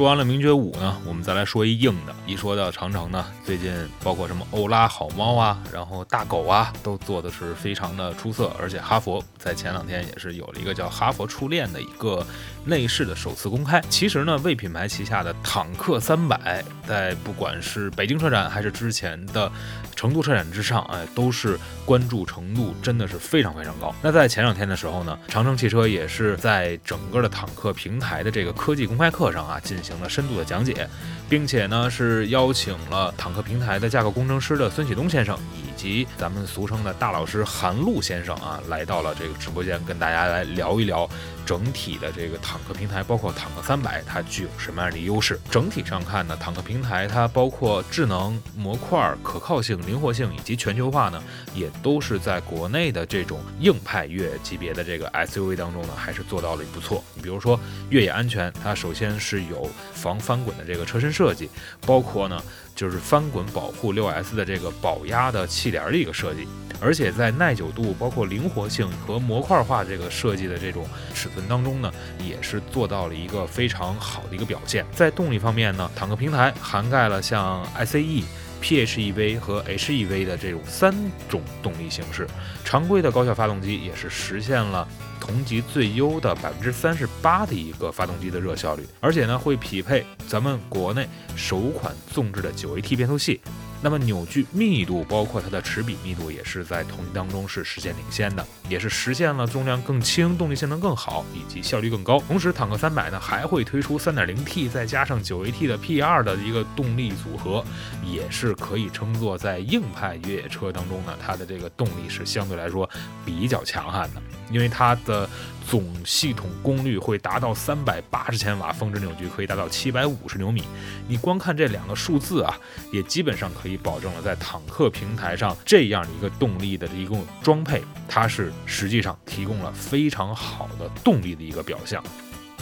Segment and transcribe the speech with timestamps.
[0.00, 2.14] 说完了名爵五呢，我们再来说一硬的。
[2.26, 3.70] 一说到长城呢，最近
[4.02, 8.50] 包括什么欧拉好猫啊，然后大狗啊，都做的是非常的出色。
[8.58, 12.26] 而且哈佛在前两天也是有了一个叫哈佛初恋的一个
[12.64, 13.78] 内饰的首次公开。
[13.90, 19.52] 其实呢，为品牌旗下的坦克三百，在不管是北京车展还是之前的
[19.94, 23.94] 成都车展之上，哎，都是关注程度真的是非常非常高。
[24.00, 29.89] 那在前两天的时候呢，长城汽车也是在整个的坦克平台的这个科技公开课上啊进行。
[29.90, 30.88] 行了深度的讲解，
[31.28, 41.08] 并且呢是邀请了坦克平台的架构工程师的孙启东先生，以及咱们俗称的大老师韩露先生啊，来到了这个直播间，跟大家来聊一聊
[41.50, 45.36] 整体的这个坦克平台，包括坦克三百，它具有什么样的优势？
[45.50, 51.20] 整体上看呢，坦克平台它包括智能模块、可靠性、灵活性以及全球化呢，
[51.52, 57.02] 也都是在国内的这种硬派越野级别的这个 SUV 当中呢，还是做到了不错。
[57.16, 61.50] 你比如说越野安全，它首先是有防翻滚的这个车身设计，
[61.84, 62.40] 包括呢
[62.76, 66.46] 就是翻滚保护六 S 的这个保压的气帘的一个设计，
[66.80, 74.84] 而且在耐久度、包括灵活性和模块化这个设计的这种尺寸当中呢，也是做到了一个非常好的一个表现。
[74.92, 78.24] 在动力方面呢，坦克平台涵盖了像 ICE。
[78.62, 80.94] PHEV 和 HEV 的这种三
[81.30, 82.28] 种动力形式，
[82.62, 84.86] 常规的高效发动机也是实现了
[85.18, 93.40] 同级最优的百分之三十八的一个发动机的热效率，而且呢会匹配咱们国内首款纵置的九 AT 变速器。
[93.82, 102.20] 那么扭矩密度，包括它的齿比密度，也是在同级当中是实现领先的，也是实现了重量更轻、动力性能更好以及效率更高。
[102.28, 107.64] 同时，坦克三百呢还会推出 3.0T 再加上 9AT 的 P2 的一个动力组合，
[108.04, 112.88] 也是可以称作在硬派越野车当中呢，它的这个动力是相对来说
[113.24, 115.28] 比较强悍的，因为它的
[115.68, 120.62] 总系统功率会达到三百八十千瓦，峰值扭矩可以达到七百五十牛米。
[121.08, 122.56] 你光看这两个数字啊，
[122.92, 123.80] 也基本上可以。
[123.82, 132.04] 保证了在坦克平台上这样的一个动力的一个装配，它是实际上提供了非常好的动力的一个表象。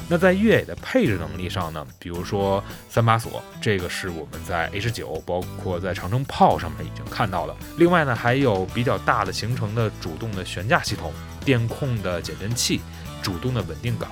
[0.09, 1.85] 那在越野的配置能力上呢？
[1.99, 7.57] 比如说三把锁，这个是我们在 H 九，包括在长城炮上面已经看到了。
[7.77, 11.13] 另外呢，还有比较大的行程的主动的悬架系统、
[11.49, 12.79] 电控的减震器、
[13.23, 14.07] 主动的稳定杆。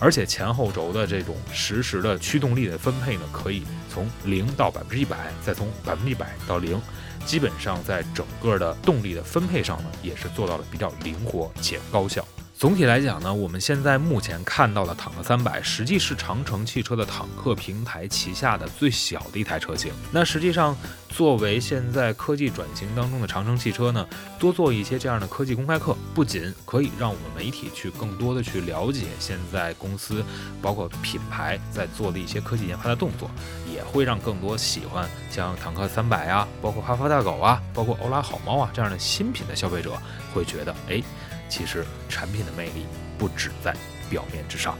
[0.00, 6.82] 而且前后轴的这种实时的驱动力的分配呢，可以从零到百分之一百，再从百分之一百到零，
[7.24, 12.26] 基本上在整个的动力的分配上呢，也是做到了比较灵活且高效。
[12.60, 19.90] 总体来讲呢，我们现在目前看到的坦克三百，实际是长城汽车的坦克平台旗下的最小的一台车型。
[20.12, 20.76] 那实际上，
[21.08, 24.06] 作为现在科技转型当中的长城汽车呢，
[24.38, 30.22] 多做一些这样的科技公开课，不仅可以让我们媒体去更多的去了解现在公司
[30.60, 33.30] 包括品牌在做的一些科技研发的动作，
[33.74, 39.94] 也会让更多喜欢像坦克三百啊，包括哈佛大狗啊，包括欧拉好猫啊这样的新品的消费者，
[40.34, 41.02] 会觉得，哎。
[41.50, 42.86] 其实产品的魅力
[43.18, 43.74] 不止在
[44.08, 44.78] 表面之上。